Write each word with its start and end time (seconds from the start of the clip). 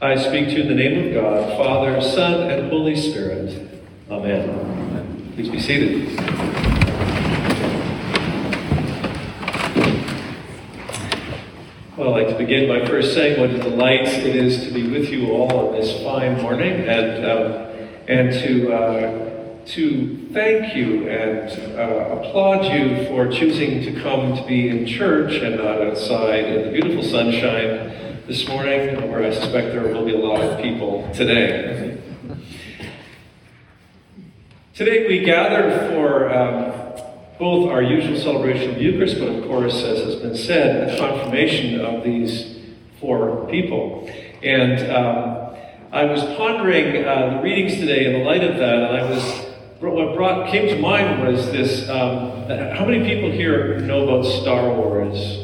I 0.00 0.16
speak 0.16 0.48
to 0.48 0.54
you 0.54 0.62
in 0.62 0.68
the 0.68 0.74
name 0.74 1.06
of 1.06 1.14
God, 1.14 1.56
Father, 1.56 2.00
Son, 2.00 2.50
and 2.50 2.68
Holy 2.68 2.96
Spirit. 2.96 3.70
Amen. 4.10 5.32
Please 5.36 5.48
be 5.48 5.60
seated. 5.60 6.18
Well, 11.96 12.12
I'd 12.12 12.24
like 12.24 12.28
to 12.28 12.36
begin 12.36 12.68
by 12.68 12.84
first 12.86 13.14
saying 13.14 13.40
what 13.40 13.50
a 13.50 13.58
delight 13.62 14.08
it 14.08 14.34
is 14.34 14.64
to 14.64 14.72
be 14.72 14.90
with 14.90 15.10
you 15.10 15.30
all 15.30 15.68
on 15.68 15.80
this 15.80 16.02
fine 16.02 16.42
morning 16.42 16.88
and, 16.88 17.24
um, 17.24 17.52
and 18.08 18.32
to, 18.32 18.74
uh, 18.74 19.64
to 19.66 20.28
thank 20.32 20.74
you 20.74 21.08
and 21.08 21.78
uh, 21.78 22.18
applaud 22.18 22.64
you 22.64 23.06
for 23.06 23.28
choosing 23.30 23.80
to 23.84 24.00
come 24.02 24.36
to 24.36 24.44
be 24.44 24.68
in 24.68 24.86
church 24.86 25.34
and 25.34 25.56
not 25.56 25.80
outside 25.80 26.46
in 26.46 26.64
the 26.64 26.72
beautiful 26.72 27.04
sunshine 27.04 27.73
this 28.26 28.48
morning, 28.48 29.10
where 29.10 29.22
I 29.22 29.34
suspect 29.34 29.72
there 29.72 29.82
will 29.82 30.04
be 30.06 30.14
a 30.14 30.18
lot 30.18 30.40
of 30.40 30.62
people 30.62 31.06
today. 31.12 32.00
Today 34.72 35.06
we 35.06 35.20
gather 35.20 35.90
for 35.90 36.32
um, 36.32 36.72
both 37.38 37.70
our 37.70 37.82
usual 37.82 38.18
celebration 38.18 38.70
of 38.70 38.80
Eucharist, 38.80 39.18
but 39.18 39.28
of 39.28 39.44
course, 39.44 39.74
as 39.74 39.98
has 39.98 40.16
been 40.16 40.34
said, 40.34 40.88
the 40.88 40.98
confirmation 40.98 41.82
of 41.82 42.02
these 42.02 42.60
four 42.98 43.46
people. 43.50 44.10
And 44.42 44.90
um, 44.90 45.54
I 45.92 46.04
was 46.04 46.22
pondering 46.38 47.04
uh, 47.04 47.34
the 47.34 47.42
readings 47.42 47.74
today 47.74 48.06
in 48.06 48.14
the 48.14 48.24
light 48.24 48.42
of 48.42 48.56
that, 48.56 48.74
and 48.74 48.96
I 48.96 49.10
was 49.10 49.44
what 49.80 50.14
brought 50.14 50.50
came 50.50 50.68
to 50.68 50.80
mind 50.80 51.28
was 51.28 51.52
this: 51.52 51.90
um, 51.90 52.48
how 52.74 52.86
many 52.86 53.04
people 53.06 53.30
here 53.30 53.80
know 53.80 54.08
about 54.08 54.24
Star 54.24 54.72
Wars? 54.72 55.43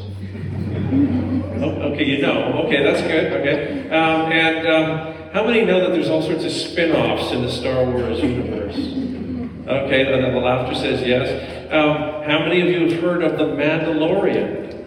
Oh, 1.62 1.92
okay, 1.92 2.04
you 2.04 2.22
know. 2.22 2.64
Okay, 2.64 2.82
that's 2.82 3.02
good. 3.02 3.32
Okay, 3.32 3.90
um, 3.90 4.32
and 4.32 4.66
um, 4.66 5.32
how 5.32 5.46
many 5.46 5.64
know 5.64 5.80
that 5.80 5.92
there's 5.92 6.08
all 6.08 6.22
sorts 6.22 6.44
of 6.44 6.52
spin-offs 6.52 7.32
in 7.32 7.42
the 7.42 7.50
Star 7.50 7.84
Wars 7.84 8.20
universe? 8.20 8.76
Okay, 8.76 10.12
and 10.12 10.34
the 10.34 10.40
laughter 10.40 10.74
says 10.74 11.02
yes. 11.02 11.28
Um, 11.72 12.24
how 12.28 12.40
many 12.40 12.60
of 12.60 12.68
you 12.68 12.88
have 12.90 13.00
heard 13.00 13.22
of 13.22 13.38
The 13.38 13.44
Mandalorian? 13.44 14.84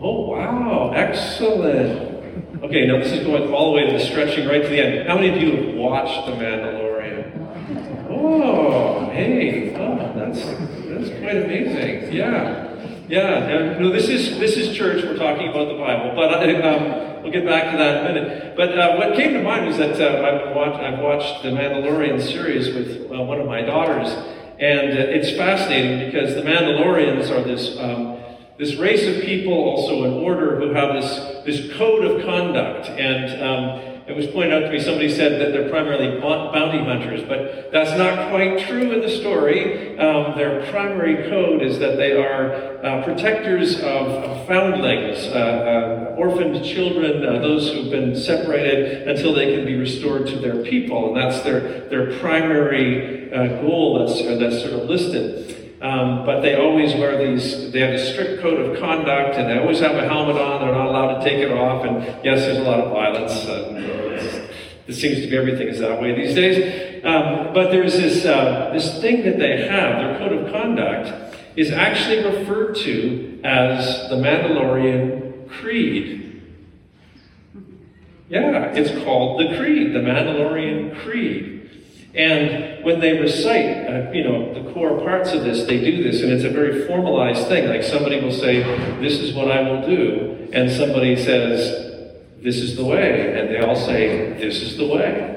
Oh, 0.00 0.30
wow, 0.30 0.92
excellent. 0.94 2.10
Okay, 2.64 2.86
now 2.86 2.98
this 2.98 3.12
is 3.12 3.24
going 3.24 3.52
all 3.52 3.70
the 3.70 3.76
way 3.76 3.86
to 3.86 3.92
the 3.92 4.04
stretching 4.04 4.48
right 4.48 4.62
to 4.62 4.68
the 4.68 4.80
end. 4.80 5.08
How 5.08 5.14
many 5.14 5.28
of 5.28 5.36
you 5.40 5.56
have 5.56 5.74
watched 5.76 6.26
The 6.26 6.32
Mandalorian? 6.32 8.08
Oh, 8.10 9.08
hey, 9.10 9.74
oh, 9.76 10.12
that's 10.16 10.42
that's 10.44 11.20
quite 11.20 11.36
amazing. 11.36 12.12
Yeah. 12.12 12.69
Yeah, 13.10 13.76
no, 13.80 13.90
this 13.90 14.08
is 14.08 14.38
this 14.38 14.56
is 14.56 14.76
church. 14.76 15.02
We're 15.02 15.16
talking 15.16 15.48
about 15.48 15.66
the 15.66 15.74
Bible, 15.74 16.12
but 16.14 16.32
um, 16.64 17.24
we'll 17.24 17.32
get 17.32 17.44
back 17.44 17.72
to 17.72 17.76
that 17.76 18.04
in 18.04 18.06
a 18.06 18.12
minute. 18.14 18.54
But 18.56 18.78
uh, 18.78 18.94
what 18.98 19.16
came 19.16 19.32
to 19.32 19.42
mind 19.42 19.66
was 19.66 19.78
that 19.78 20.00
uh, 20.00 20.22
I've, 20.24 20.54
watched, 20.54 20.80
I've 20.80 21.00
watched 21.00 21.42
the 21.42 21.48
Mandalorian 21.48 22.22
series 22.22 22.72
with 22.72 23.10
uh, 23.10 23.20
one 23.20 23.40
of 23.40 23.48
my 23.48 23.62
daughters, 23.62 24.10
and 24.60 24.96
uh, 24.96 25.10
it's 25.10 25.36
fascinating 25.36 26.06
because 26.06 26.36
the 26.36 26.42
Mandalorians 26.42 27.36
are 27.36 27.42
this, 27.42 27.76
um, 27.80 28.16
this 28.58 28.76
race 28.76 29.04
of 29.08 29.24
people, 29.24 29.54
also 29.54 30.04
an 30.04 30.12
order, 30.12 30.60
who 30.60 30.72
have 30.72 30.94
this, 30.94 31.44
this 31.44 31.76
code 31.76 32.04
of 32.04 32.24
conduct. 32.24 32.90
And 32.90 33.42
um, 33.42 33.89
it 34.10 34.16
was 34.16 34.26
pointed 34.26 34.52
out 34.52 34.66
to 34.66 34.70
me, 34.70 34.80
somebody 34.80 35.08
said 35.08 35.40
that 35.40 35.52
they're 35.52 35.68
primarily 35.70 36.20
bounty 36.20 36.82
hunters, 36.82 37.22
but 37.28 37.70
that's 37.70 37.96
not 37.96 38.28
quite 38.30 38.66
true 38.66 38.90
in 38.90 39.00
the 39.00 39.08
story. 39.08 39.96
Um, 39.98 40.36
their 40.36 40.68
primary 40.72 41.28
code 41.30 41.62
is 41.62 41.78
that 41.78 41.96
they 41.96 42.12
are 42.12 42.84
uh, 42.84 43.04
protectors 43.04 43.76
of, 43.76 44.46
foundlings, 44.48 45.28
uh, 45.28 46.10
uh, 46.10 46.14
orphaned 46.16 46.64
children, 46.64 47.24
uh, 47.24 47.38
those 47.38 47.70
who've 47.72 47.90
been 47.90 48.16
separated 48.16 49.06
until 49.06 49.32
they 49.32 49.54
can 49.54 49.64
be 49.64 49.76
restored 49.76 50.26
to 50.26 50.40
their 50.40 50.64
people. 50.64 51.14
And 51.14 51.16
that's 51.16 51.44
their, 51.44 51.88
their 51.88 52.18
primary 52.18 53.32
uh, 53.32 53.60
goal 53.62 54.04
that's, 54.04 54.20
uh, 54.22 54.36
that's 54.40 54.60
sort 54.60 54.72
of 54.72 54.88
listed. 54.88 55.78
Um, 55.80 56.26
but 56.26 56.40
they 56.40 56.56
always 56.56 56.94
wear 56.94 57.16
these, 57.16 57.70
they 57.70 57.78
have 57.78 57.94
a 57.94 58.12
strict 58.12 58.42
code 58.42 58.58
of 58.58 58.80
conduct 58.80 59.36
and 59.36 59.48
they 59.48 59.58
always 59.58 59.78
have 59.78 59.94
a 59.94 60.06
helmet 60.06 60.36
on, 60.36 60.60
they're 60.60 60.74
not 60.74 60.86
allowed 60.86 61.18
to 61.18 61.24
take 61.24 61.38
it 61.38 61.52
off. 61.52 61.86
And 61.86 62.02
yes, 62.24 62.40
there's 62.40 62.58
a 62.58 62.62
lot 62.62 62.80
of 62.80 62.90
violence. 62.90 63.99
It 64.90 64.94
seems 64.94 65.20
to 65.20 65.28
be 65.28 65.36
everything 65.36 65.68
is 65.68 65.78
that 65.78 66.02
way 66.02 66.14
these 66.14 66.34
days. 66.34 67.04
Um, 67.04 67.54
but 67.54 67.70
there's 67.70 67.94
this, 67.94 68.24
uh, 68.24 68.70
this 68.72 69.00
thing 69.00 69.22
that 69.22 69.38
they 69.38 69.68
have, 69.68 69.98
their 69.98 70.18
code 70.18 70.32
of 70.32 70.52
conduct, 70.52 71.36
is 71.54 71.70
actually 71.70 72.24
referred 72.24 72.74
to 72.76 73.40
as 73.44 74.08
the 74.08 74.16
Mandalorian 74.16 75.48
Creed. 75.48 76.42
Yeah, 78.28 78.72
it's 78.72 78.90
called 79.04 79.40
the 79.40 79.56
Creed, 79.56 79.92
the 79.92 80.00
Mandalorian 80.00 81.00
Creed. 81.02 81.70
And 82.14 82.84
when 82.84 82.98
they 82.98 83.18
recite, 83.18 83.86
uh, 83.88 84.10
you 84.10 84.24
know, 84.24 84.52
the 84.52 84.72
core 84.72 84.98
parts 84.98 85.32
of 85.32 85.44
this, 85.44 85.64
they 85.66 85.80
do 85.80 86.02
this, 86.02 86.22
and 86.22 86.32
it's 86.32 86.44
a 86.44 86.50
very 86.50 86.86
formalized 86.86 87.46
thing. 87.46 87.68
Like 87.68 87.84
somebody 87.84 88.20
will 88.20 88.32
say, 88.32 88.62
"This 89.00 89.20
is 89.20 89.32
what 89.32 89.50
I 89.50 89.62
will 89.62 89.86
do," 89.86 90.48
and 90.52 90.68
somebody 90.68 91.14
says, 91.14 91.89
"This 92.42 92.56
is 92.56 92.76
the 92.76 92.84
way," 92.84 93.38
and 93.38 93.48
they 93.50 93.58
all 93.58 93.76
say, 93.76 94.34
"This 94.34 94.62
is 94.62 94.76
the 94.76 94.86
way." 94.86 95.36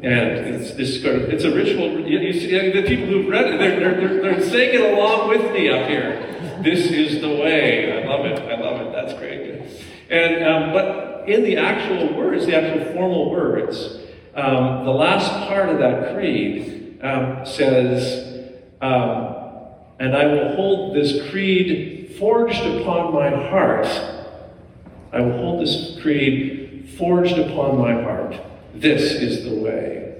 And 0.00 0.54
it's 0.54 0.74
this 0.74 1.04
of, 1.04 1.22
it's 1.28 1.42
a 1.42 1.52
ritual. 1.52 2.00
You 2.08 2.32
see, 2.32 2.70
the 2.70 2.82
people 2.82 3.06
who've 3.06 3.28
read 3.28 3.46
it, 3.46 3.58
they're, 3.58 3.80
they're, 3.80 4.22
they're 4.22 4.48
saying 4.48 4.80
it 4.80 4.92
along 4.92 5.28
with 5.28 5.52
me 5.52 5.68
up 5.68 5.88
here. 5.88 6.60
This 6.62 6.86
is 6.92 7.20
the 7.20 7.28
way. 7.28 8.00
I 8.00 8.06
love 8.06 8.24
it. 8.24 8.38
I 8.38 8.60
love 8.60 8.86
it. 8.86 8.92
That's 8.92 9.14
great. 9.14 9.60
And 10.08 10.44
um, 10.44 10.72
but 10.72 11.28
in 11.28 11.42
the 11.42 11.56
actual 11.56 12.16
words, 12.16 12.46
the 12.46 12.56
actual 12.56 12.92
formal 12.92 13.30
words. 13.30 13.98
Um, 14.34 14.84
the 14.84 14.92
last 14.92 15.30
part 15.48 15.68
of 15.68 15.78
that 15.78 16.14
creed 16.14 17.00
um, 17.02 17.44
says, 17.44 18.52
um, 18.80 19.34
And 19.98 20.16
I 20.16 20.26
will 20.26 20.54
hold 20.54 20.94
this 20.94 21.28
creed 21.30 22.14
forged 22.18 22.64
upon 22.64 23.12
my 23.12 23.30
heart. 23.30 23.86
I 25.12 25.20
will 25.20 25.36
hold 25.38 25.62
this 25.62 25.98
creed 26.02 26.90
forged 26.98 27.38
upon 27.38 27.78
my 27.78 27.92
heart. 28.02 28.34
This 28.74 29.02
is 29.02 29.44
the 29.44 29.54
way. 29.54 30.16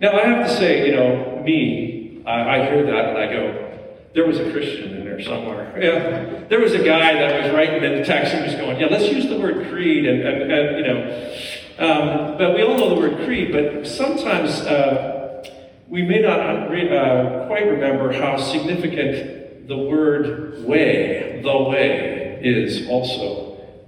Now, 0.00 0.12
I 0.12 0.26
have 0.26 0.46
to 0.46 0.56
say, 0.56 0.88
you 0.88 0.96
know, 0.96 1.42
me, 1.44 2.22
I, 2.26 2.58
I 2.60 2.66
hear 2.66 2.84
that 2.84 3.08
and 3.08 3.18
I 3.18 3.32
go, 3.32 3.78
there 4.14 4.26
was 4.26 4.38
a 4.38 4.50
Christian 4.50 4.96
in 4.96 5.04
there 5.04 5.22
somewhere. 5.22 5.64
Yeah. 5.76 6.44
There 6.48 6.60
was 6.60 6.72
a 6.72 6.82
guy 6.82 7.12
that 7.12 7.42
was 7.42 7.52
writing 7.52 7.84
in 7.84 7.98
the 7.98 8.04
text 8.04 8.32
and 8.32 8.46
was 8.46 8.54
going, 8.54 8.80
yeah, 8.80 8.86
let's 8.86 9.12
use 9.12 9.28
the 9.28 9.38
word 9.38 9.68
creed 9.68 10.06
and, 10.06 10.22
and, 10.22 10.50
and 10.50 10.76
you 10.78 10.84
know, 10.84 11.36
um, 11.78 12.38
but 12.38 12.54
we 12.54 12.62
all 12.62 12.78
know 12.78 12.88
the 12.88 12.94
word 12.94 13.26
creed, 13.26 13.52
but 13.52 13.86
sometimes 13.86 14.60
uh, 14.60 15.44
we 15.88 16.00
may 16.00 16.20
not 16.20 16.40
uh, 16.40 17.46
quite 17.46 17.66
remember 17.66 18.10
how 18.12 18.38
significant 18.38 19.68
the 19.68 19.76
word 19.76 20.64
way, 20.64 21.40
the 21.42 21.62
way, 21.64 22.40
is 22.42 22.88
also 22.88 23.45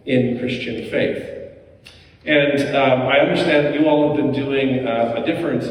in 0.08 0.38
Christian 0.38 0.91
faith. 0.91 1.22
And 2.24 2.74
um, 2.74 3.02
I 3.02 3.20
understand 3.20 3.66
that 3.66 3.74
you 3.74 3.86
all 3.86 4.08
have 4.08 4.16
been 4.16 4.32
doing 4.32 4.86
uh, 4.86 5.14
a 5.19 5.26
different, 5.26 5.62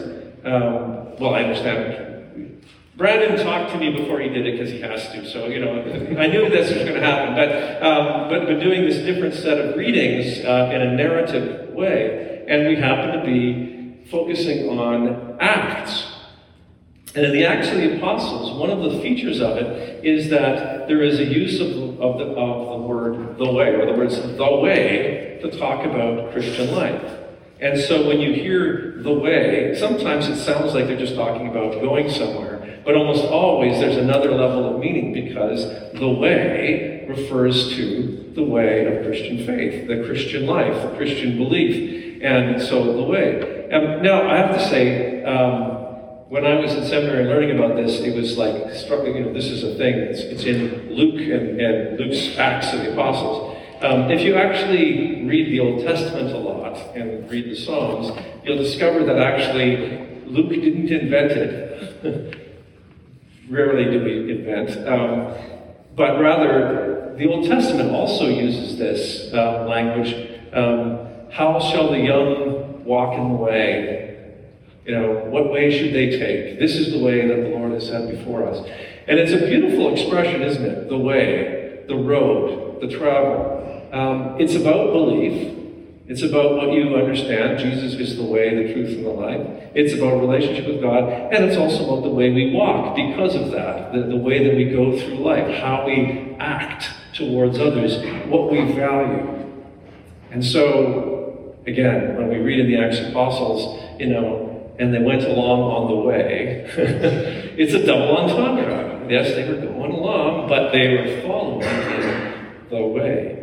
um, 0.45 1.17
well, 1.19 1.33
I 1.33 1.43
understand. 1.43 2.63
Brandon 2.95 3.43
talked 3.43 3.71
to 3.73 3.79
me 3.79 3.91
before 3.91 4.19
he 4.19 4.29
did 4.29 4.45
it 4.47 4.51
because 4.53 4.71
he 4.71 4.81
has 4.81 5.09
to, 5.11 5.29
so 5.29 5.45
you 5.47 5.59
know 5.59 5.81
I 6.19 6.27
knew 6.27 6.49
this 6.49 6.73
was 6.73 6.83
going 6.83 6.95
to 6.95 7.05
happen. 7.05 7.35
But 7.35 7.83
um, 7.83 8.29
but 8.29 8.47
but 8.47 8.59
doing 8.59 8.85
this 8.85 8.97
different 9.05 9.35
set 9.35 9.59
of 9.59 9.75
readings 9.75 10.43
uh, 10.43 10.71
in 10.73 10.81
a 10.81 10.95
narrative 10.95 11.73
way. 11.73 12.45
And 12.47 12.67
we 12.67 12.75
happen 12.77 13.19
to 13.19 13.25
be 13.25 14.05
focusing 14.09 14.69
on 14.79 15.37
Acts. 15.39 16.16
And 17.15 17.25
in 17.25 17.31
the 17.31 17.45
Acts 17.45 17.69
of 17.69 17.77
the 17.77 17.97
Apostles, 17.97 18.59
one 18.59 18.69
of 18.69 18.91
the 18.91 18.99
features 18.99 19.41
of 19.41 19.57
it 19.57 20.05
is 20.05 20.29
that 20.29 20.87
there 20.87 21.01
is 21.01 21.19
a 21.19 21.25
use 21.25 21.59
of, 21.59 21.99
of, 21.99 22.19
the, 22.19 22.25
of 22.25 22.81
the 22.81 22.87
word 22.87 23.37
the 23.37 23.51
way, 23.51 23.73
or 23.73 23.85
the 23.85 23.93
words 23.93 24.21
the 24.21 24.59
way, 24.61 25.39
to 25.41 25.57
talk 25.57 25.85
about 25.85 26.31
Christian 26.31 26.75
life. 26.75 27.17
And 27.59 27.79
so 27.79 28.07
when 28.07 28.19
you 28.19 28.33
hear 28.33 29.01
the 29.01 29.13
way, 29.13 29.75
sometimes 29.79 30.27
it 30.27 30.37
sounds 30.37 30.73
like 30.73 30.85
they're 30.85 30.97
just 30.97 31.15
talking 31.15 31.47
about 31.47 31.81
going 31.81 32.09
somewhere, 32.09 32.81
but 32.85 32.95
almost 32.95 33.25
always 33.25 33.79
there's 33.79 33.97
another 33.97 34.31
level 34.31 34.75
of 34.75 34.79
meaning 34.79 35.13
because 35.13 35.65
the 35.93 36.09
way 36.09 37.05
refers 37.07 37.75
to 37.75 38.31
the 38.35 38.43
way 38.43 38.85
of 38.85 39.05
Christian 39.05 39.43
faith, 39.45 39.87
the 39.87 40.03
Christian 40.05 40.45
life, 40.45 40.73
the 40.83 40.95
Christian 40.97 41.37
belief, 41.37 42.21
and 42.21 42.61
so 42.61 42.93
the 42.93 43.03
way. 43.03 43.67
And 43.71 44.03
now, 44.03 44.29
I 44.29 44.37
have 44.37 44.55
to 44.55 44.69
say, 44.69 45.23
um, 45.23 45.96
when 46.29 46.45
I 46.45 46.59
was 46.59 46.73
in 46.73 46.85
seminary 46.85 47.25
learning 47.25 47.57
about 47.57 47.75
this, 47.77 48.01
it 48.01 48.13
was 48.13 48.37
like, 48.37 48.53
you 48.53 49.19
know, 49.21 49.33
this 49.33 49.45
is 49.45 49.63
a 49.63 49.75
thing. 49.75 49.95
It's, 49.95 50.19
it's 50.19 50.43
in 50.43 50.93
Luke 50.93 51.21
and, 51.21 51.59
and, 51.59 51.99
Luke's 51.99 52.37
Acts 52.37 52.73
of 52.73 52.81
the 52.81 52.91
Apostles. 52.91 53.55
Um, 53.81 54.11
if 54.11 54.21
you 54.21 54.35
actually 54.35 55.23
read 55.25 55.51
the 55.51 55.59
Old 55.61 55.83
Testament 55.83 56.31
a 56.31 56.37
lot 56.37 56.77
and 56.95 57.29
read 57.29 57.49
the 57.49 57.55
Psalms, 57.55 58.11
you'll 58.43 58.57
discover 58.57 59.05
that 59.05 59.17
actually 59.17 60.25
Luke 60.25 60.49
didn't 60.49 60.89
invent 60.89 61.31
it. 61.31 62.43
Rarely 63.49 63.85
do 63.85 64.03
we 64.03 64.31
invent. 64.31 64.87
Um, 64.87 65.33
but 65.95 66.19
rather, 66.19 67.15
the 67.17 67.27
Old 67.27 67.47
Testament 67.47 67.91
also 67.91 68.27
uses 68.27 68.77
this 68.77 69.31
uh, 69.33 69.65
language. 69.65 70.13
Um, 70.51 71.07
How 71.31 71.59
shall 71.59 71.91
the 71.91 71.99
young 71.99 72.83
walk 72.83 73.17
in 73.17 73.29
the 73.29 73.35
way? 73.35 74.06
You 74.87 74.95
know, 74.95 75.25
what 75.25 75.51
way 75.51 75.69
should 75.77 75.93
they 75.93 76.11
take? 76.11 76.59
This 76.59 76.77
is 76.77 76.93
the 76.93 76.99
way 76.99 77.27
that 77.27 77.35
the 77.35 77.49
Lord 77.49 77.73
has 77.73 77.87
set 77.87 78.09
before 78.09 78.47
us. 78.47 78.65
And 79.05 79.19
it's 79.19 79.33
a 79.33 79.45
beautiful 79.45 79.91
expression, 79.91 80.41
isn't 80.41 80.63
it? 80.63 80.87
The 80.87 80.97
way, 80.97 81.83
the 81.89 81.95
road, 81.97 82.79
the 82.79 82.87
travel. 82.87 83.89
Um, 83.91 84.39
it's 84.39 84.55
about 84.55 84.93
belief. 84.93 85.55
It's 86.07 86.21
about 86.21 86.55
what 86.55 86.71
you 86.71 86.95
understand. 86.95 87.59
Jesus 87.59 87.99
is 87.99 88.15
the 88.15 88.23
way, 88.23 88.55
the 88.55 88.73
truth, 88.73 88.95
and 88.95 89.05
the 89.05 89.09
life. 89.09 89.45
It's 89.75 89.93
about 89.93 90.21
relationship 90.21 90.65
with 90.65 90.81
God. 90.81 91.03
And 91.33 91.43
it's 91.43 91.57
also 91.57 91.83
about 91.83 92.03
the 92.03 92.09
way 92.09 92.31
we 92.31 92.53
walk 92.53 92.95
because 92.95 93.35
of 93.35 93.51
that. 93.51 93.91
The, 93.91 94.03
the 94.03 94.15
way 94.15 94.47
that 94.47 94.55
we 94.55 94.69
go 94.69 94.97
through 94.97 95.17
life, 95.17 95.53
how 95.55 95.85
we 95.85 96.33
act 96.39 96.89
towards 97.13 97.59
others, 97.59 97.97
what 98.27 98.49
we 98.49 98.71
value. 98.71 99.51
And 100.31 100.45
so, 100.45 101.57
again, 101.67 102.15
when 102.15 102.29
we 102.29 102.37
read 102.37 102.59
in 102.59 102.67
the 102.67 102.77
Acts 102.77 102.99
of 102.99 103.07
Apostles, 103.07 103.83
you 103.99 104.07
know, 104.07 104.56
and 104.79 104.93
they 104.93 104.99
went 104.99 105.23
along 105.23 105.61
on 105.61 105.87
the 105.89 105.95
way, 105.95 106.69
it's 107.57 107.73
a 107.73 107.85
double 107.85 108.17
entendre. 108.17 109.07
Yes, 109.09 109.35
they 109.35 109.47
were 109.49 109.61
going 109.61 109.91
along, 109.91 110.49
but 110.49 110.71
they 110.71 110.95
were 110.95 111.21
following 111.21 111.61
the 112.69 112.85
way. 112.85 113.37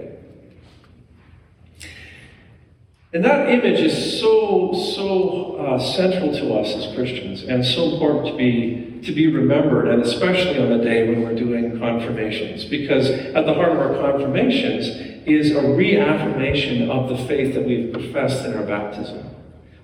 And 3.15 3.25
that 3.25 3.49
image 3.49 3.81
is 3.81 4.21
so, 4.21 4.73
so 4.75 5.57
uh, 5.57 5.79
central 5.79 6.33
to 6.33 6.55
us 6.55 6.75
as 6.75 6.95
Christians 6.97 7.45
and 7.45 7.65
so 7.65 7.93
important 7.93 8.27
to 8.27 8.37
be, 8.37 9.01
to 9.05 9.13
be 9.13 9.29
remembered, 9.29 9.87
and 9.87 10.03
especially 10.03 10.59
on 10.59 10.77
the 10.77 10.85
day 10.85 11.09
when 11.09 11.23
we're 11.23 11.37
doing 11.37 11.79
confirmations. 11.79 12.65
Because 12.65 13.09
at 13.09 13.47
the 13.47 13.55
heart 13.55 13.71
of 13.71 13.79
our 13.79 13.95
confirmations 13.95 14.89
is 15.27 15.53
a 15.53 15.63
reaffirmation 15.63 16.91
of 16.91 17.09
the 17.09 17.17
faith 17.27 17.55
that 17.55 17.65
we've 17.65 17.93
professed 17.93 18.45
in 18.45 18.55
our 18.55 18.65
baptism. 18.65 19.34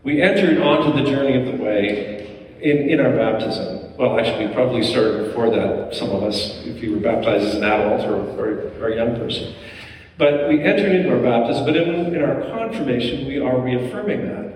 We 0.02 0.22
entered 0.22 0.62
onto 0.62 1.02
the 1.02 1.10
journey 1.10 1.36
of 1.36 1.44
the 1.44 1.62
way 1.62 2.56
in, 2.62 2.88
in 2.88 3.00
our 3.00 3.12
baptism. 3.12 3.96
Well, 3.98 4.18
actually, 4.18 4.46
we 4.46 4.54
probably 4.54 4.82
started 4.82 5.26
before 5.26 5.50
that, 5.50 5.94
some 5.94 6.08
of 6.10 6.22
us, 6.22 6.64
if 6.64 6.82
you 6.82 6.92
were 6.92 7.00
baptized 7.00 7.48
as 7.48 7.54
an 7.56 7.64
adult 7.64 8.08
or, 8.08 8.16
or, 8.40 8.72
or 8.80 8.88
a 8.88 8.96
young 8.96 9.16
person. 9.16 9.54
But 10.16 10.48
we 10.48 10.62
entered 10.62 10.92
into 10.92 11.10
our 11.10 11.22
baptism, 11.22 11.66
but 11.66 11.76
in, 11.76 12.14
in 12.14 12.22
our 12.22 12.40
confirmation, 12.50 13.26
we 13.26 13.38
are 13.38 13.60
reaffirming 13.60 14.26
that. 14.26 14.50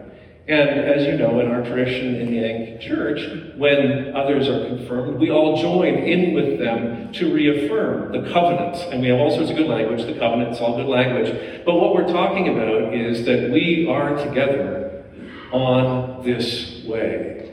And 0.46 0.68
as 0.68 1.06
you 1.06 1.16
know, 1.16 1.40
in 1.40 1.50
our 1.50 1.62
tradition 1.62 2.16
in 2.16 2.30
the 2.30 2.44
Anglican 2.44 2.80
Church, 2.80 3.56
when 3.56 4.14
others 4.14 4.48
are 4.48 4.66
confirmed, 4.66 5.18
we 5.18 5.30
all 5.30 5.60
join 5.60 5.94
in 5.94 6.34
with 6.34 6.58
them 6.58 7.12
to 7.14 7.32
reaffirm 7.32 8.12
the 8.12 8.30
covenant. 8.30 8.76
And 8.92 9.00
we 9.00 9.08
have 9.08 9.20
all 9.20 9.30
sorts 9.30 9.50
of 9.50 9.56
good 9.56 9.68
language. 9.68 10.04
The 10.04 10.18
covenants, 10.18 10.60
all 10.60 10.76
good 10.76 10.86
language. 10.86 11.64
But 11.64 11.76
what 11.76 11.94
we're 11.94 12.12
talking 12.12 12.48
about 12.48 12.92
is 12.92 13.24
that 13.24 13.50
we 13.50 13.88
are 13.88 14.16
together 14.22 14.83
on 15.54 16.24
this 16.24 16.84
way. 16.84 17.52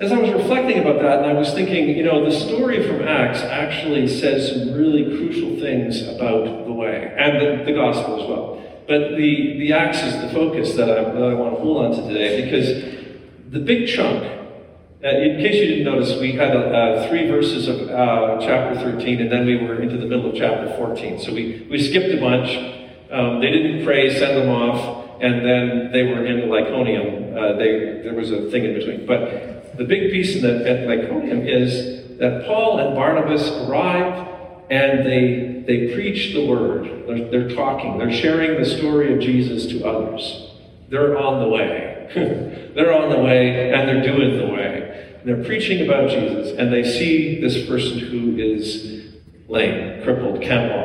As 0.00 0.10
I 0.10 0.18
was 0.18 0.32
reflecting 0.32 0.80
about 0.80 1.00
that, 1.02 1.18
and 1.18 1.26
I 1.26 1.34
was 1.34 1.52
thinking, 1.52 1.96
you 1.96 2.02
know, 2.02 2.24
the 2.24 2.32
story 2.32 2.86
from 2.86 3.06
Acts 3.06 3.40
actually 3.40 4.08
says 4.08 4.50
some 4.50 4.74
really 4.74 5.04
crucial 5.16 5.60
things 5.60 6.02
about 6.02 6.64
the 6.66 6.72
way, 6.72 7.14
and 7.16 7.40
the, 7.40 7.64
the 7.64 7.72
gospel 7.72 8.20
as 8.20 8.28
well. 8.28 8.62
But 8.88 9.16
the, 9.16 9.58
the 9.58 9.72
Acts 9.72 10.02
is 10.02 10.20
the 10.20 10.30
focus 10.30 10.74
that 10.74 10.90
I, 10.90 11.04
that 11.04 11.22
I 11.22 11.34
want 11.34 11.54
to 11.54 11.60
hold 11.60 11.84
on 11.84 11.90
to 11.92 12.12
today, 12.12 12.44
because 12.44 13.52
the 13.52 13.60
big 13.60 13.88
chunk, 13.88 14.24
uh, 14.24 15.08
in 15.08 15.36
case 15.38 15.54
you 15.54 15.66
didn't 15.66 15.84
notice, 15.84 16.18
we 16.18 16.32
had 16.32 16.56
uh, 16.56 17.08
three 17.08 17.28
verses 17.28 17.68
of 17.68 17.88
uh, 17.88 18.38
chapter 18.40 18.80
13, 18.80 19.20
and 19.20 19.30
then 19.30 19.46
we 19.46 19.58
were 19.58 19.80
into 19.80 19.96
the 19.96 20.06
middle 20.06 20.30
of 20.30 20.34
chapter 20.34 20.74
14. 20.76 21.20
So 21.20 21.32
we, 21.32 21.66
we 21.70 21.80
skipped 21.80 22.12
a 22.12 22.20
bunch. 22.20 22.83
Um, 23.10 23.40
they 23.40 23.50
didn't 23.50 23.84
pray, 23.84 24.16
send 24.18 24.36
them 24.36 24.48
off, 24.48 25.20
and 25.20 25.44
then 25.44 25.92
they 25.92 26.02
were 26.04 26.24
in 26.24 26.50
Iconium. 26.52 27.36
Uh, 27.36 27.52
they, 27.56 28.00
there 28.02 28.14
was 28.14 28.30
a 28.30 28.50
thing 28.50 28.64
in 28.64 28.74
between. 28.74 29.06
But 29.06 29.76
the 29.76 29.84
big 29.84 30.10
piece 30.10 30.36
in 30.36 30.42
the, 30.42 30.68
at 30.68 30.88
Iconium 30.88 31.46
is 31.46 32.18
that 32.18 32.46
Paul 32.46 32.78
and 32.78 32.94
Barnabas 32.94 33.48
arrive 33.66 34.28
and 34.70 35.04
they, 35.04 35.64
they 35.66 35.94
preach 35.94 36.32
the 36.32 36.46
word. 36.46 37.04
They're, 37.06 37.30
they're 37.30 37.54
talking, 37.54 37.98
they're 37.98 38.12
sharing 38.12 38.60
the 38.60 38.68
story 38.68 39.12
of 39.12 39.20
Jesus 39.20 39.66
to 39.66 39.84
others. 39.84 40.52
They're 40.88 41.18
on 41.18 41.42
the 41.42 41.48
way. 41.48 42.08
they're 42.74 42.92
on 42.92 43.10
the 43.10 43.18
way 43.18 43.72
and 43.72 43.88
they're 43.88 44.02
doing 44.02 44.38
the 44.38 44.46
way. 44.46 45.20
They're 45.24 45.44
preaching 45.44 45.86
about 45.86 46.10
Jesus 46.10 46.56
and 46.58 46.72
they 46.72 46.84
see 46.84 47.40
this 47.40 47.66
person 47.66 47.98
who 47.98 48.36
is 48.36 49.14
lame, 49.48 50.02
crippled, 50.02 50.40
can't 50.42 50.72
walk. 50.72 50.83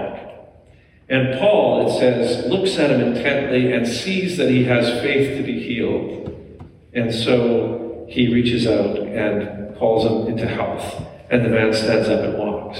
And 1.10 1.40
Paul, 1.40 1.88
it 1.88 2.00
says, 2.00 2.46
looks 2.46 2.78
at 2.78 2.92
him 2.92 3.02
intently 3.02 3.74
and 3.74 3.88
sees 3.88 4.38
that 4.38 4.50
he 4.50 4.64
has 4.66 5.02
faith 5.02 5.38
to 5.38 5.44
be 5.44 5.60
healed. 5.60 6.60
And 6.94 7.14
so 7.14 8.06
he 8.10 8.32
reaches 8.34 8.68
out 8.68 9.00
and 9.00 9.76
calls 9.78 10.06
him 10.06 10.28
into 10.32 10.48
health, 10.48 11.06
and 11.32 11.46
the 11.46 11.50
man 11.50 11.74
stands 11.74 12.10
up 12.10 12.22
and 12.22 12.38
walks. 12.38 12.80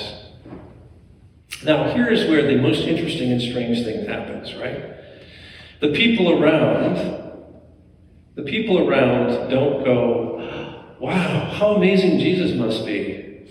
Now, 1.64 1.92
here's 1.94 2.28
where 2.30 2.46
the 2.46 2.58
most 2.58 2.82
interesting 2.82 3.32
and 3.32 3.42
strange 3.42 3.84
thing 3.84 4.06
happens, 4.06 4.54
right? 4.56 4.96
The 5.82 5.90
people 5.90 6.42
around, 6.42 6.96
the 8.36 8.44
people 8.44 8.88
around 8.88 9.50
don't 9.50 9.84
go, 9.84 10.98
wow, 11.00 11.52
how 11.52 11.76
amazing 11.76 12.20
Jesus 12.20 12.56
must 12.58 12.86
be. 12.86 13.48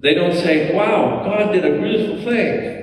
They 0.00 0.14
don't 0.14 0.34
say, 0.34 0.74
wow, 0.74 1.22
God 1.24 1.52
did 1.52 1.64
a 1.64 1.78
beautiful 1.78 2.24
thing. 2.24 2.79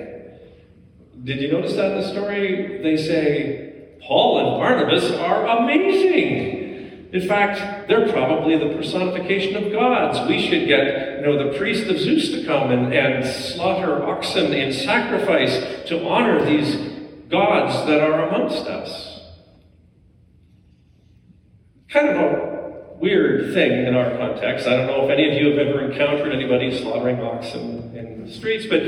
Did 1.27 1.41
you 1.41 1.51
notice 1.51 1.73
that 1.73 1.91
in 1.91 2.01
the 2.01 2.07
story? 2.07 2.79
They 2.81 2.95
say, 2.95 3.97
Paul 4.01 4.39
and 4.39 4.61
Barnabas 4.61 5.11
are 5.11 5.45
amazing. 5.59 7.09
In 7.11 7.27
fact, 7.27 7.89
they're 7.89 8.09
probably 8.13 8.57
the 8.57 8.73
personification 8.73 9.61
of 9.61 9.73
gods. 9.73 10.25
We 10.29 10.47
should 10.47 10.69
get, 10.69 11.19
you 11.19 11.25
know, 11.25 11.51
the 11.51 11.57
priest 11.57 11.89
of 11.89 11.99
Zeus 11.99 12.29
to 12.29 12.45
come 12.45 12.71
and, 12.71 12.93
and 12.93 13.25
slaughter 13.25 14.05
oxen 14.05 14.53
in 14.53 14.71
sacrifice 14.71 15.85
to 15.89 16.07
honor 16.07 16.45
these 16.45 16.77
gods 17.27 17.85
that 17.87 17.99
are 17.99 18.29
amongst 18.29 18.65
us. 18.65 19.19
Kind 21.89 22.07
of 22.07 22.15
a 22.15 22.46
weird 22.99 23.53
thing 23.53 23.85
in 23.85 23.95
our 23.95 24.17
context. 24.17 24.67
I 24.67 24.77
don't 24.77 24.87
know 24.87 25.05
if 25.05 25.11
any 25.11 25.29
of 25.29 25.41
you 25.41 25.49
have 25.49 25.67
ever 25.67 25.91
encountered 25.91 26.33
anybody 26.33 26.77
slaughtering 26.77 27.19
oxen 27.21 27.95
in 27.95 28.25
the 28.25 28.31
streets, 28.31 28.65
but 28.65 28.81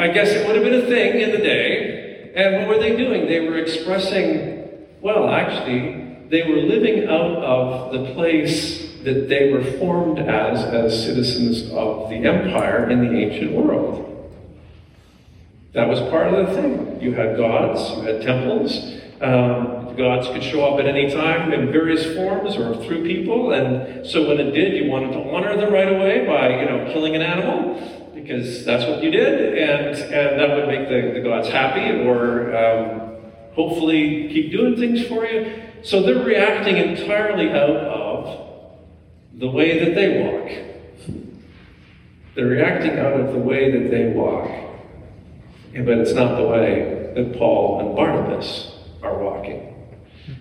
I 0.00 0.08
guess 0.08 0.30
it 0.30 0.46
would 0.46 0.56
have 0.56 0.64
been 0.64 0.82
a 0.82 0.86
thing 0.86 1.20
in 1.20 1.30
the 1.30 1.38
day. 1.38 2.32
And 2.34 2.56
what 2.56 2.68
were 2.68 2.82
they 2.82 2.96
doing? 2.96 3.26
They 3.26 3.40
were 3.40 3.58
expressing, 3.58 4.86
well, 5.00 5.28
actually, 5.30 6.28
they 6.28 6.42
were 6.42 6.56
living 6.56 7.08
out 7.08 7.42
of 7.42 7.92
the 7.92 8.14
place 8.14 8.88
that 9.02 9.28
they 9.28 9.52
were 9.52 9.64
formed 9.78 10.18
as, 10.18 10.62
as 10.64 11.04
citizens 11.04 11.70
of 11.72 12.08
the 12.08 12.16
empire 12.16 12.88
in 12.88 13.00
the 13.00 13.18
ancient 13.18 13.52
world. 13.52 14.06
That 15.72 15.88
was 15.88 16.00
part 16.10 16.32
of 16.32 16.46
the 16.46 16.54
thing. 16.54 17.00
You 17.00 17.14
had 17.14 17.36
gods, 17.36 17.96
you 17.96 18.02
had 18.02 18.22
temples. 18.22 18.99
Um, 19.20 19.94
gods 19.96 20.28
could 20.28 20.42
show 20.42 20.64
up 20.64 20.80
at 20.80 20.86
any 20.86 21.10
time 21.10 21.52
in 21.52 21.70
various 21.70 22.16
forms 22.16 22.56
or 22.56 22.74
through 22.84 23.04
people, 23.04 23.52
and 23.52 24.06
so 24.06 24.26
when 24.26 24.40
it 24.40 24.52
did, 24.52 24.82
you 24.82 24.90
wanted 24.90 25.12
to 25.12 25.18
honor 25.30 25.54
them 25.56 25.70
right 25.70 25.92
away 25.92 26.26
by, 26.26 26.58
you 26.58 26.64
know, 26.64 26.90
killing 26.90 27.14
an 27.14 27.20
animal 27.20 28.10
because 28.14 28.64
that's 28.64 28.88
what 28.88 29.02
you 29.02 29.10
did, 29.10 29.58
and 29.58 29.96
and 29.96 30.40
that 30.40 30.56
would 30.56 30.68
make 30.68 30.88
the, 30.88 31.12
the 31.12 31.20
gods 31.20 31.48
happy, 31.48 32.00
or 32.06 32.56
um, 32.56 33.16
hopefully 33.52 34.28
keep 34.32 34.52
doing 34.52 34.76
things 34.76 35.06
for 35.06 35.26
you. 35.26 35.64
So 35.82 36.02
they're 36.02 36.24
reacting 36.24 36.78
entirely 36.78 37.50
out 37.50 37.70
of 37.70 38.78
the 39.34 39.50
way 39.50 39.84
that 39.84 39.94
they 39.94 40.22
walk. 40.22 41.16
They're 42.34 42.46
reacting 42.46 42.98
out 42.98 43.20
of 43.20 43.32
the 43.32 43.38
way 43.38 43.70
that 43.70 43.90
they 43.90 44.06
walk. 44.14 44.48
But 45.72 45.98
it's 45.98 46.12
not 46.12 46.36
the 46.36 46.46
way 46.46 47.12
that 47.14 47.36
Paul 47.38 47.80
and 47.80 47.96
Barnabas 47.96 48.79
are 49.02 49.18
walking. 49.18 49.74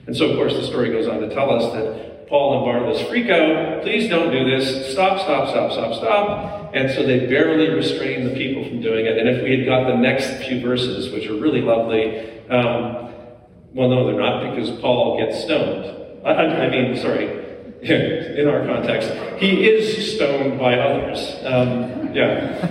And 0.07 0.15
so, 0.15 0.29
of 0.29 0.35
course, 0.35 0.53
the 0.53 0.63
story 0.63 0.91
goes 0.91 1.07
on 1.07 1.19
to 1.21 1.33
tell 1.33 1.51
us 1.51 1.73
that 1.73 2.27
Paul 2.29 2.57
and 2.57 2.65
Barnabas 2.65 3.01
freak 3.09 3.29
out. 3.29 3.81
Please 3.81 4.09
don't 4.09 4.31
do 4.31 4.45
this. 4.45 4.91
Stop, 4.91 5.19
stop, 5.19 5.49
stop, 5.49 5.71
stop, 5.71 5.93
stop. 5.95 6.75
And 6.75 6.91
so 6.91 7.03
they 7.03 7.25
barely 7.25 7.69
restrain 7.69 8.23
the 8.23 8.35
people 8.35 8.63
from 8.63 8.81
doing 8.81 9.07
it. 9.07 9.17
And 9.17 9.27
if 9.27 9.43
we 9.43 9.57
had 9.57 9.65
got 9.65 9.87
the 9.87 9.97
next 9.97 10.45
few 10.45 10.61
verses, 10.61 11.11
which 11.11 11.27
are 11.27 11.33
really 11.33 11.61
lovely, 11.61 12.19
um, 12.49 13.09
well, 13.73 13.89
no, 13.89 14.05
they're 14.05 14.19
not 14.19 14.53
because 14.53 14.69
Paul 14.79 15.17
gets 15.17 15.43
stoned. 15.43 15.85
I, 16.25 16.31
I 16.31 16.69
mean, 16.69 16.95
sorry, 16.97 17.25
in 17.81 18.47
our 18.47 18.63
context, 18.65 19.09
he 19.39 19.67
is 19.67 20.15
stoned 20.15 20.59
by 20.59 20.77
others. 20.77 21.35
Um, 21.43 22.13
yeah. 22.13 22.67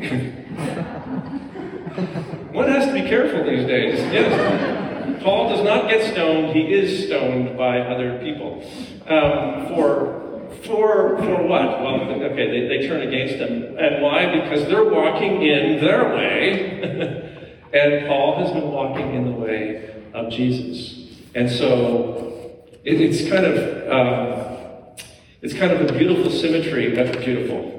One 2.52 2.68
has 2.68 2.86
to 2.86 2.92
be 2.92 3.02
careful 3.08 3.44
these 3.44 3.66
days. 3.66 3.98
Yes. 4.12 4.89
Paul 5.22 5.50
does 5.50 5.64
not 5.64 5.88
get 5.88 6.12
stoned, 6.12 6.54
he 6.54 6.72
is 6.72 7.06
stoned 7.06 7.56
by 7.56 7.80
other 7.80 8.18
people. 8.18 8.62
Um, 9.06 9.68
for 9.68 10.18
for 10.64 11.16
for 11.18 11.42
what? 11.46 11.80
Well, 11.80 12.00
okay, 12.02 12.50
they, 12.50 12.68
they 12.68 12.86
turn 12.86 13.06
against 13.06 13.34
him. 13.34 13.78
And 13.78 14.02
why? 14.02 14.40
Because 14.40 14.66
they're 14.68 14.84
walking 14.84 15.42
in 15.42 15.80
their 15.80 16.14
way 16.14 17.26
And 17.72 18.06
Paul 18.08 18.44
has 18.44 18.52
been 18.52 18.70
walking 18.70 19.14
in 19.14 19.24
the 19.26 19.30
way 19.30 20.02
of 20.12 20.32
Jesus. 20.32 21.08
And 21.34 21.48
so 21.48 22.66
it, 22.82 23.00
it's 23.00 23.28
kind 23.30 23.46
of 23.46 23.88
uh, 23.88 24.96
it's 25.40 25.54
kind 25.54 25.72
of 25.72 25.88
a 25.88 25.92
beautiful 25.92 26.30
symmetry. 26.32 26.94
That's 26.94 27.16
beautiful. 27.24 27.78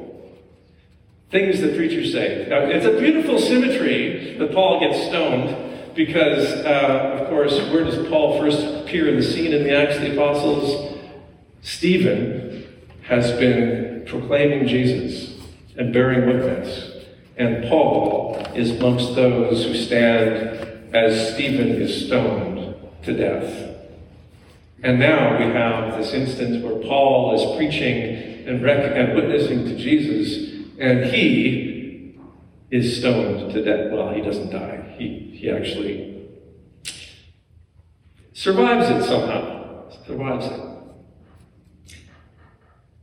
Things 1.29 1.59
that 1.61 1.75
preachers 1.75 2.11
say. 2.11 2.47
Now, 2.49 2.59
it's 2.59 2.85
a 2.85 2.99
beautiful 2.99 3.39
symmetry 3.39 4.37
that 4.37 4.53
Paul 4.53 4.79
gets 4.79 5.07
stoned 5.07 5.70
because, 5.95 6.45
uh, 6.65 7.17
of 7.19 7.29
course, 7.29 7.53
where 7.71 7.83
does 7.83 8.07
Paul 8.07 8.39
first 8.39 8.59
appear 8.61 9.07
in 9.09 9.17
the 9.17 9.23
scene 9.23 9.53
in 9.53 9.63
the 9.63 9.75
Acts 9.75 9.95
of 9.97 10.01
the 10.01 10.13
Apostles? 10.13 10.99
Stephen 11.61 12.65
has 13.03 13.31
been 13.33 14.03
proclaiming 14.07 14.67
Jesus 14.67 15.39
and 15.77 15.93
bearing 15.93 16.27
witness. 16.27 17.05
And 17.37 17.67
Paul 17.69 18.43
is 18.55 18.71
amongst 18.71 19.15
those 19.15 19.65
who 19.65 19.73
stand 19.75 20.37
as 20.93 21.33
Stephen 21.33 21.69
is 21.69 22.07
stoned 22.07 22.75
to 23.03 23.13
death. 23.13 23.77
And 24.83 24.99
now 24.99 25.37
we 25.37 25.45
have 25.45 25.97
this 25.97 26.13
instance 26.13 26.63
where 26.63 26.75
Paul 26.75 27.35
is 27.35 27.55
preaching 27.57 28.47
and, 28.47 28.63
rec- 28.63 28.95
and 28.95 29.15
witnessing 29.15 29.65
to 29.65 29.75
Jesus, 29.75 30.55
and 30.79 31.05
he 31.05 32.15
is 32.71 32.97
stoned 32.97 33.53
to 33.53 33.63
death. 33.63 33.91
Well, 33.91 34.13
he 34.13 34.21
doesn't 34.21 34.49
die. 34.49 34.80
He, 35.01 35.35
he 35.35 35.49
actually 35.49 36.27
survives 38.33 38.87
it 38.87 39.07
somehow. 39.07 39.89
Survives 40.05 40.45
it. 40.45 40.61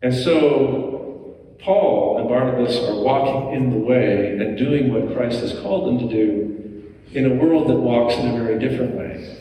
And 0.00 0.14
so 0.14 1.36
Paul 1.58 2.18
and 2.20 2.28
Barnabas 2.28 2.76
are 2.76 3.02
walking 3.02 3.56
in 3.56 3.70
the 3.70 3.78
way 3.78 4.38
and 4.38 4.56
doing 4.56 4.92
what 4.92 5.16
Christ 5.16 5.40
has 5.40 5.58
called 5.58 5.88
them 5.88 6.08
to 6.08 6.14
do 6.14 6.94
in 7.10 7.26
a 7.26 7.34
world 7.34 7.68
that 7.68 7.74
walks 7.74 8.14
in 8.14 8.28
a 8.28 8.44
very 8.44 8.60
different 8.60 8.94
way. 8.94 9.36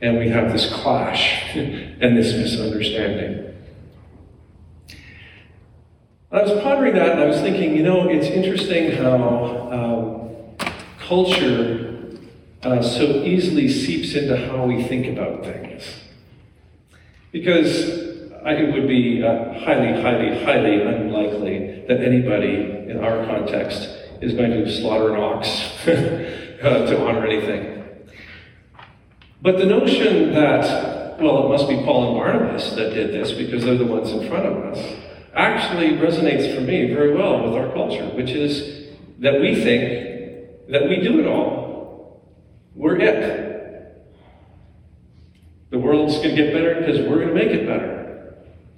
And 0.00 0.18
we 0.18 0.30
have 0.30 0.52
this 0.52 0.72
clash 0.72 1.54
and 1.54 2.16
this 2.16 2.32
misunderstanding. 2.32 3.54
I 6.32 6.42
was 6.42 6.62
pondering 6.62 6.94
that 6.94 7.10
and 7.10 7.20
I 7.20 7.26
was 7.26 7.40
thinking, 7.40 7.76
you 7.76 7.82
know, 7.82 8.08
it's 8.08 8.26
interesting 8.26 8.92
how 8.92 9.68
um, 9.70 10.23
culture 11.06 12.18
uh, 12.62 12.82
so 12.82 13.22
easily 13.24 13.68
seeps 13.68 14.14
into 14.14 14.36
how 14.48 14.64
we 14.64 14.82
think 14.84 15.06
about 15.06 15.44
things. 15.44 15.82
Because 17.30 18.04
it 18.46 18.72
would 18.72 18.88
be 18.88 19.22
uh, 19.22 19.52
highly, 19.60 20.00
highly, 20.00 20.44
highly 20.44 20.82
unlikely 20.82 21.84
that 21.88 22.00
anybody 22.00 22.90
in 22.90 23.00
our 23.02 23.24
context 23.26 23.88
is 24.20 24.34
going 24.34 24.50
to 24.50 24.70
slaughter 24.70 25.14
an 25.14 25.20
ox 25.20 25.48
uh, 25.86 26.86
to 26.86 27.06
honor 27.06 27.26
anything. 27.26 27.82
But 29.42 29.58
the 29.58 29.66
notion 29.66 30.32
that, 30.32 31.20
well, 31.20 31.44
it 31.44 31.48
must 31.50 31.68
be 31.68 31.76
Paul 31.84 32.08
and 32.08 32.16
Barnabas 32.16 32.70
that 32.76 32.94
did 32.94 33.12
this 33.12 33.32
because 33.32 33.64
they're 33.64 33.76
the 33.76 33.84
ones 33.84 34.10
in 34.10 34.26
front 34.28 34.46
of 34.46 34.56
us, 34.64 34.96
actually 35.34 35.90
resonates 35.98 36.54
for 36.54 36.60
me 36.62 36.94
very 36.94 37.14
well 37.14 37.42
with 37.44 37.54
our 37.54 37.70
culture, 37.72 38.06
which 38.14 38.30
is 38.30 38.88
that 39.18 39.40
we 39.40 39.62
think 39.62 40.13
that 40.68 40.88
we 40.88 41.00
do 41.00 41.20
it 41.20 41.26
all. 41.26 42.22
We're 42.74 42.96
it. 42.96 43.54
The 45.70 45.78
world's 45.78 46.16
going 46.16 46.36
to 46.36 46.36
get 46.36 46.52
better 46.52 46.80
because 46.80 47.00
we're 47.00 47.16
going 47.16 47.28
to 47.28 47.34
make 47.34 47.50
it 47.50 47.66
better. 47.66 48.36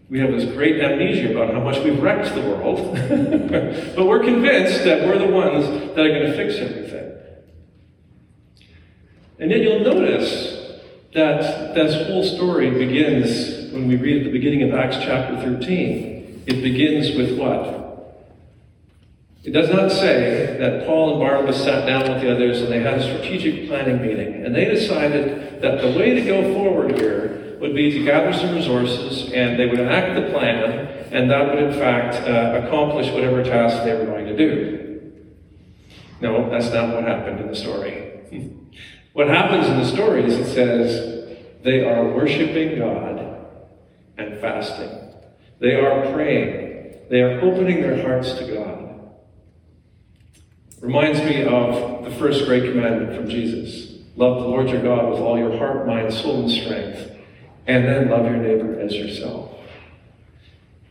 We 0.09 0.21
have 0.21 0.31
this 0.31 0.45
great 0.55 0.81
amnesia 0.81 1.33
about 1.33 1.53
how 1.53 1.61
much 1.61 1.83
we've 1.85 2.01
wrecked 2.01 2.35
the 2.35 2.41
world, 2.41 2.95
but 3.97 4.07
we're 4.07 4.23
convinced 4.23 4.85
that 4.85 5.07
we're 5.07 5.19
the 5.19 5.27
ones 5.27 5.67
that 5.95 6.07
are 6.07 6.09
going 6.09 6.27
to 6.27 6.37
fix 6.37 6.57
everything. 6.57 7.13
And 9.39 9.51
yet 9.51 9.61
you'll 9.61 9.81
notice 9.81 10.81
that 11.13 11.75
this 11.75 12.07
whole 12.07 12.23
story 12.23 12.71
begins 12.71 13.73
when 13.73 13.89
we 13.89 13.97
read 13.97 14.19
at 14.19 14.25
the 14.25 14.33
beginning 14.33 14.63
of 14.63 14.75
Acts 14.75 14.97
chapter 14.97 15.37
13. 15.41 16.45
It 16.47 16.63
begins 16.63 17.17
with 17.17 17.39
what? 17.39 17.86
It 19.47 19.53
does 19.53 19.71
not 19.71 19.93
say 19.93 20.57
that 20.59 20.85
Paul 20.87 21.13
and 21.13 21.21
Barnabas 21.21 21.63
sat 21.63 21.87
down 21.87 22.13
with 22.13 22.21
the 22.21 22.35
others 22.35 22.63
and 22.63 22.73
they 22.73 22.81
had 22.81 22.99
a 22.99 23.03
strategic 23.03 23.69
planning 23.69 24.03
meeting, 24.03 24.45
and 24.45 24.53
they 24.53 24.65
decided 24.65 25.63
that 25.63 25.81
the 25.81 25.97
way 25.97 26.15
to 26.15 26.21
go 26.23 26.53
forward 26.53 26.99
here 26.99 27.57
would 27.61 27.73
be 27.73 27.93
to 27.93 28.05
gather 28.05 28.37
some 28.37 28.57
resources 28.57 29.33
and 29.33 29.57
they 29.57 29.67
would 29.67 29.79
enact 29.79 30.21
the 30.21 30.33
plan, 30.33 30.89
and 31.13 31.31
that 31.31 31.47
would 31.47 31.63
in 31.63 31.73
fact 31.75 32.17
uh, 32.29 32.67
accomplish 32.67 33.09
whatever 33.13 33.45
task 33.45 33.85
they 33.85 33.95
were 33.95 34.07
going 34.07 34.27
to 34.27 34.37
do. 34.37 35.13
No, 36.21 36.51
that's 36.51 36.73
not 36.73 36.93
what 36.93 37.05
happened 37.05 37.39
in 37.39 37.47
the 37.47 37.55
story. 37.55 38.21
what 39.13 39.29
happens 39.29 39.69
in 39.69 39.79
the 39.79 39.87
story 39.87 40.25
is 40.25 40.35
it 40.35 40.53
says 40.55 41.39
they 41.63 41.85
are 41.85 42.05
worshiping 42.09 42.81
God 42.81 43.47
and 44.19 44.41
fasting. 44.41 44.91
They 45.61 45.77
are 45.77 46.13
praying. 46.13 47.07
They 47.11 47.23
are 47.23 47.41
opening 47.43 47.81
their 47.81 48.03
hearts 48.03 48.35
to 48.35 48.53
God. 48.53 48.86
Reminds 50.81 51.21
me 51.21 51.43
of 51.43 52.05
the 52.05 52.11
first 52.19 52.45
great 52.45 52.71
commandment 52.71 53.17
from 53.17 53.29
Jesus. 53.29 53.95
Love 54.15 54.43
the 54.43 54.49
Lord 54.49 54.69
your 54.69 54.83
God 54.83 55.11
with 55.11 55.21
all 55.21 55.39
your 55.39 55.57
heart, 55.57 55.87
mind, 55.87 56.13
soul, 56.13 56.43
and 56.43 56.51
strength. 56.51 57.13
And 57.67 57.85
then 57.85 58.11
love 58.11 58.27
your 58.27 58.37
neighbor 58.37 58.79
as 58.79 58.95
yourself. 58.95 59.53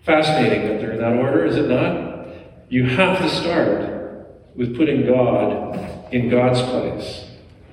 Fascinating 0.04 0.68
that 0.68 0.80
they're 0.80 0.92
in 0.94 1.00
that 1.00 1.14
order, 1.14 1.46
is 1.46 1.56
it 1.56 1.68
not? 1.68 2.28
You 2.70 2.86
have 2.86 3.20
to 3.20 3.30
start 3.30 4.28
with 4.56 4.76
putting 4.76 5.06
God 5.06 6.14
in 6.14 6.30
God's 6.30 6.62
place 6.62 7.26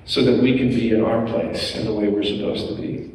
so 0.05 0.23
that 0.23 0.41
we 0.41 0.57
can 0.57 0.69
be 0.69 0.91
in 0.91 1.03
our 1.03 1.25
place 1.25 1.75
in 1.75 1.85
the 1.85 1.93
way 1.93 2.07
we're 2.09 2.23
supposed 2.23 2.67
to 2.67 2.75
be. 2.75 3.11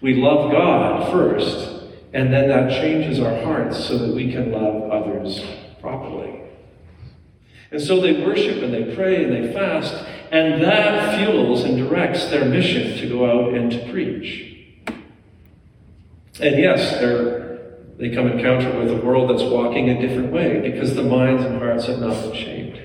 We 0.00 0.14
love 0.14 0.50
God 0.50 1.10
first, 1.10 1.84
and 2.12 2.32
then 2.32 2.48
that 2.48 2.70
changes 2.70 3.20
our 3.20 3.42
hearts 3.42 3.84
so 3.84 3.98
that 3.98 4.14
we 4.14 4.32
can 4.32 4.52
love 4.52 4.90
others 4.90 5.44
properly. 5.80 6.35
And 7.70 7.80
so 7.80 8.00
they 8.00 8.24
worship 8.24 8.62
and 8.62 8.72
they 8.72 8.94
pray 8.94 9.24
and 9.24 9.32
they 9.32 9.52
fast, 9.52 9.92
and 10.30 10.62
that 10.62 11.18
fuels 11.18 11.64
and 11.64 11.76
directs 11.76 12.26
their 12.26 12.44
mission 12.44 12.98
to 12.98 13.08
go 13.08 13.24
out 13.28 13.54
and 13.54 13.70
to 13.70 13.90
preach. 13.90 14.54
And 16.38 16.58
yes, 16.58 17.00
they 17.98 18.10
come 18.10 18.28
encounter 18.28 18.78
with 18.78 18.90
a 18.90 18.96
world 18.96 19.30
that's 19.30 19.42
walking 19.42 19.88
a 19.88 20.00
different 20.00 20.32
way 20.32 20.60
because 20.60 20.94
the 20.94 21.02
minds 21.02 21.44
and 21.44 21.58
hearts 21.58 21.86
have 21.86 21.98
not 21.98 22.20
been 22.22 22.34
shaped. 22.34 22.78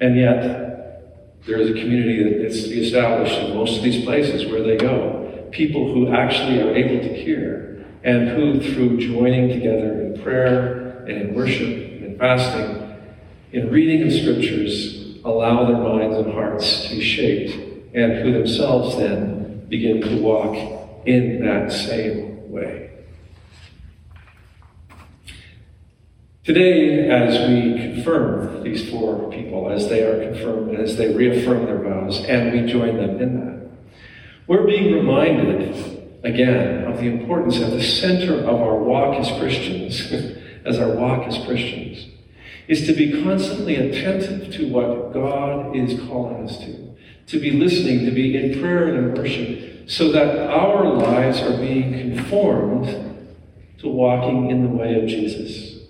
And 0.00 0.16
yet, 0.16 1.44
there 1.46 1.58
is 1.58 1.70
a 1.70 1.74
community 1.74 2.22
that 2.22 2.46
is 2.46 2.70
established 2.70 3.38
in 3.38 3.54
most 3.54 3.76
of 3.76 3.82
these 3.82 4.04
places 4.04 4.50
where 4.50 4.62
they 4.62 4.76
go. 4.76 5.48
People 5.52 5.92
who 5.92 6.08
actually 6.08 6.62
are 6.62 6.74
able 6.74 7.06
to 7.06 7.14
hear 7.14 7.84
and 8.02 8.28
who, 8.28 8.60
through 8.60 8.98
joining 8.98 9.48
together 9.48 10.00
in 10.00 10.22
prayer 10.22 11.04
and 11.06 11.10
in 11.10 11.34
worship 11.34 11.68
and 11.68 12.04
in 12.04 12.18
fasting, 12.18 12.79
in 13.52 13.70
reading 13.70 14.06
of 14.06 14.12
scriptures, 14.12 15.18
allow 15.24 15.66
their 15.66 15.78
minds 15.78 16.16
and 16.16 16.32
hearts 16.32 16.84
to 16.84 16.94
be 16.94 17.00
shaped 17.00 17.52
and 17.94 18.12
who 18.18 18.32
themselves 18.32 18.96
then 18.96 19.66
begin 19.68 20.00
to 20.00 20.20
walk 20.20 20.54
in 21.06 21.44
that 21.44 21.72
same 21.72 22.50
way. 22.50 22.90
Today, 26.44 27.08
as 27.10 27.48
we 27.48 27.94
confirm 27.94 28.62
these 28.62 28.88
four 28.90 29.30
people, 29.30 29.70
as 29.70 29.88
they 29.88 30.02
are 30.02 30.32
confirmed, 30.32 30.74
as 30.76 30.96
they 30.96 31.14
reaffirm 31.14 31.66
their 31.66 31.78
vows, 31.78 32.24
and 32.24 32.52
we 32.52 32.70
join 32.70 32.96
them 32.96 33.20
in 33.20 33.40
that, 33.40 33.70
we're 34.46 34.66
being 34.66 34.94
reminded 34.94 36.00
again 36.24 36.84
of 36.84 36.98
the 36.98 37.06
importance 37.06 37.60
at 37.60 37.70
the 37.70 37.82
center 37.82 38.34
of 38.40 38.60
our 38.60 38.76
walk 38.76 39.16
as 39.20 39.38
Christians, 39.38 40.12
as 40.64 40.78
our 40.78 40.94
walk 40.94 41.26
as 41.28 41.36
Christians, 41.44 42.06
is 42.70 42.86
to 42.86 42.92
be 42.92 43.20
constantly 43.24 43.74
attentive 43.74 44.54
to 44.54 44.70
what 44.70 45.12
God 45.12 45.74
is 45.74 45.98
calling 46.02 46.48
us 46.48 46.56
to, 46.58 46.96
to 47.26 47.40
be 47.40 47.50
listening, 47.50 48.04
to 48.04 48.12
be 48.12 48.36
in 48.36 48.60
prayer 48.60 48.94
and 48.94 49.08
in 49.08 49.14
worship, 49.16 49.90
so 49.90 50.12
that 50.12 50.48
our 50.48 50.84
lives 50.84 51.40
are 51.40 51.58
being 51.58 51.92
conformed 51.92 52.86
to 53.78 53.88
walking 53.88 54.52
in 54.52 54.62
the 54.62 54.68
way 54.68 54.94
of 55.02 55.08
Jesus. 55.08 55.80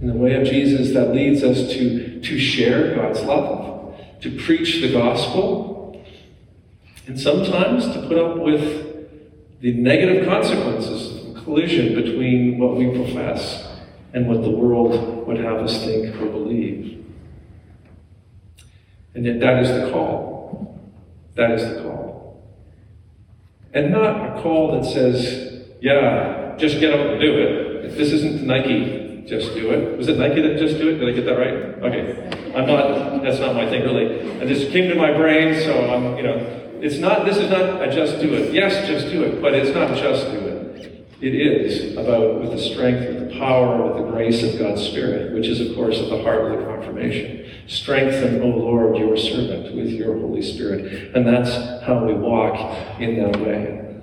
In 0.00 0.06
the 0.06 0.14
way 0.14 0.32
of 0.32 0.48
Jesus 0.48 0.94
that 0.94 1.12
leads 1.14 1.42
us 1.42 1.70
to, 1.74 2.22
to 2.22 2.38
share 2.38 2.96
God's 2.96 3.20
love, 3.20 4.00
to 4.22 4.38
preach 4.38 4.80
the 4.80 4.92
gospel, 4.94 6.02
and 7.06 7.20
sometimes 7.20 7.84
to 7.88 8.00
put 8.08 8.16
up 8.16 8.38
with 8.38 9.60
the 9.60 9.74
negative 9.74 10.26
consequences 10.26 11.36
of 11.36 11.44
collision 11.44 11.94
between 11.94 12.58
what 12.58 12.76
we 12.76 12.88
profess 12.94 13.68
and 14.14 14.26
what 14.26 14.40
the 14.40 14.50
world 14.50 15.13
would 15.34 15.44
have 15.44 15.58
us 15.58 15.84
think 15.84 16.14
or 16.20 16.26
believe. 16.26 17.04
And 19.14 19.24
yet, 19.24 19.40
that 19.40 19.62
is 19.62 19.68
the 19.68 19.90
call. 19.90 20.80
That 21.34 21.52
is 21.52 21.62
the 21.62 21.82
call. 21.82 22.42
And 23.72 23.90
not 23.90 24.38
a 24.38 24.42
call 24.42 24.80
that 24.80 24.88
says, 24.88 25.66
yeah, 25.80 26.54
just 26.56 26.78
get 26.78 26.94
up 26.94 27.00
and 27.00 27.20
do 27.20 27.36
it. 27.36 27.84
If 27.86 27.96
This 27.96 28.12
isn't 28.12 28.46
Nike, 28.46 29.24
just 29.26 29.54
do 29.54 29.70
it. 29.70 29.98
Was 29.98 30.08
it 30.08 30.18
Nike 30.18 30.40
that 30.42 30.58
just 30.58 30.78
do 30.78 30.90
it? 30.90 30.98
Did 30.98 31.08
I 31.08 31.12
get 31.12 31.24
that 31.26 31.38
right? 31.38 31.54
Okay. 31.82 32.52
I'm 32.54 32.66
not 32.66 33.22
that's 33.22 33.40
not 33.40 33.54
my 33.54 33.68
thing 33.68 33.82
really. 33.82 34.06
It 34.06 34.48
just 34.48 34.70
came 34.70 34.88
to 34.90 34.94
my 34.94 35.12
brain, 35.12 35.54
so 35.60 35.90
I'm, 35.90 36.16
you 36.16 36.22
know, 36.22 36.36
it's 36.80 36.98
not, 36.98 37.24
this 37.24 37.38
is 37.38 37.50
not 37.50 37.82
a 37.82 37.90
just 37.90 38.20
do 38.20 38.34
it. 38.34 38.52
Yes, 38.52 38.86
just 38.86 39.08
do 39.10 39.24
it, 39.24 39.40
but 39.40 39.54
it's 39.54 39.74
not 39.74 39.96
just 39.96 40.30
do 40.30 40.38
it. 40.38 40.73
It 41.20 41.34
is 41.34 41.96
about 41.96 42.40
with 42.40 42.50
the 42.50 42.58
strength, 42.58 43.08
with 43.08 43.28
the 43.28 43.38
power, 43.38 43.86
with 43.86 44.04
the 44.04 44.10
grace 44.10 44.42
of 44.42 44.58
God's 44.58 44.82
Spirit, 44.82 45.32
which 45.32 45.46
is, 45.46 45.60
of 45.60 45.76
course, 45.76 45.98
at 45.98 46.08
the 46.08 46.22
heart 46.22 46.52
of 46.52 46.58
the 46.58 46.66
confirmation. 46.66 47.50
Strengthen, 47.66 48.42
O 48.42 48.46
Lord, 48.46 48.96
your 48.96 49.16
servant 49.16 49.74
with 49.74 49.88
your 49.90 50.18
Holy 50.18 50.42
Spirit. 50.42 51.14
And 51.14 51.26
that's 51.26 51.50
how 51.84 52.04
we 52.04 52.14
walk 52.14 53.00
in 53.00 53.16
that 53.16 53.40
way. 53.40 54.02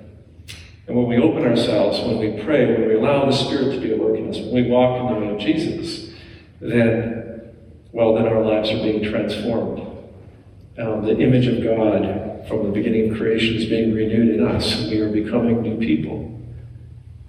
And 0.86 0.96
when 0.96 1.06
we 1.06 1.18
open 1.18 1.44
ourselves, 1.44 2.00
when 2.00 2.18
we 2.18 2.42
pray, 2.42 2.66
when 2.66 2.88
we 2.88 2.94
allow 2.94 3.26
the 3.26 3.32
Spirit 3.32 3.74
to 3.74 3.80
be 3.80 3.92
at 3.92 3.98
work 3.98 4.18
in 4.18 4.30
us, 4.30 4.38
when 4.38 4.54
we 4.54 4.70
walk 4.70 5.00
in 5.00 5.14
the 5.14 5.20
way 5.20 5.34
of 5.34 5.40
Jesus, 5.40 6.10
then, 6.60 7.52
well, 7.92 8.14
then 8.14 8.26
our 8.26 8.40
lives 8.40 8.70
are 8.70 8.82
being 8.82 9.02
transformed. 9.04 9.80
Um, 10.78 11.04
the 11.04 11.18
image 11.18 11.46
of 11.46 11.62
God 11.62 12.48
from 12.48 12.64
the 12.64 12.70
beginning 12.70 13.10
of 13.10 13.18
creation 13.18 13.56
is 13.56 13.66
being 13.66 13.94
renewed 13.94 14.34
in 14.34 14.44
us, 14.44 14.88
we 14.88 14.98
are 15.00 15.10
becoming 15.10 15.62
new 15.62 15.78
people 15.78 16.41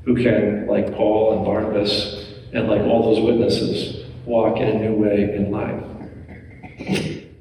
who 0.05 0.15
can, 0.15 0.67
like 0.67 0.93
Paul 0.95 1.37
and 1.37 1.45
Barnabas, 1.45 2.29
and 2.53 2.67
like 2.67 2.81
all 2.81 3.13
those 3.13 3.23
witnesses, 3.23 4.05
walk 4.25 4.57
in 4.57 4.67
a 4.67 4.79
new 4.79 4.95
way 4.95 5.35
in 5.35 5.51
life. 5.51 5.83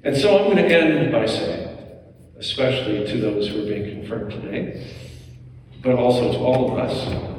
And 0.04 0.16
so 0.16 0.38
I'm 0.38 0.44
going 0.44 0.56
to 0.56 0.64
end 0.64 1.12
by 1.12 1.26
saying, 1.26 1.78
especially 2.38 3.06
to 3.06 3.20
those 3.20 3.48
who 3.48 3.62
are 3.62 3.66
being 3.66 4.00
confirmed 4.00 4.32
today, 4.32 4.86
but 5.82 5.94
also 5.94 6.32
to 6.32 6.38
all 6.38 6.72
of 6.72 6.78
us. 6.78 7.30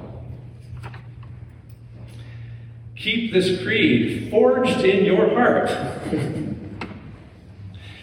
Keep 2.95 3.33
this 3.33 3.61
creed 3.63 4.29
forged 4.29 4.79
in 4.85 5.03
your 5.03 5.29
heart. 5.31 5.69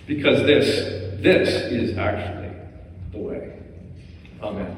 because 0.06 0.44
this, 0.44 1.22
this 1.22 1.48
is 1.70 1.96
actually 1.96 2.50
the 3.12 3.18
way. 3.18 3.58
Amen. 4.42 4.76